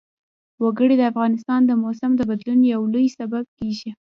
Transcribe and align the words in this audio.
وګړي 0.63 0.95
د 0.97 1.03
افغانستان 1.11 1.61
د 1.65 1.71
موسم 1.81 2.11
د 2.17 2.21
بدلون 2.29 2.59
یو 2.73 2.81
لوی 2.93 3.07
سبب 3.17 3.45
کېږي. 3.57 3.89